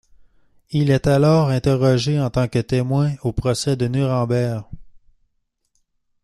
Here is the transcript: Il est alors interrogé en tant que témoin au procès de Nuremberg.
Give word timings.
Il 0.71 0.89
est 0.89 1.05
alors 1.05 1.49
interrogé 1.49 2.19
en 2.19 2.31
tant 2.31 2.47
que 2.47 2.57
témoin 2.57 3.11
au 3.21 3.33
procès 3.33 3.75
de 3.75 3.87
Nuremberg. 3.87 4.65